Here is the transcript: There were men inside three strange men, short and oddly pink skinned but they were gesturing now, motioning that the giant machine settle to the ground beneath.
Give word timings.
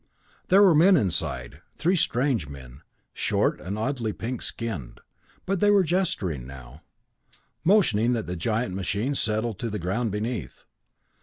There 0.47 0.63
were 0.63 0.73
men 0.73 0.97
inside 0.97 1.61
three 1.77 1.95
strange 1.95 2.47
men, 2.47 2.81
short 3.13 3.61
and 3.61 3.77
oddly 3.77 4.13
pink 4.13 4.41
skinned 4.41 4.99
but 5.45 5.59
they 5.59 5.69
were 5.69 5.83
gesturing 5.83 6.47
now, 6.47 6.81
motioning 7.63 8.13
that 8.13 8.25
the 8.25 8.35
giant 8.35 8.73
machine 8.73 9.13
settle 9.13 9.53
to 9.53 9.69
the 9.69 9.77
ground 9.77 10.11
beneath. 10.11 10.65